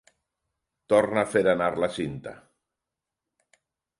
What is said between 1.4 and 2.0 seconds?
anar la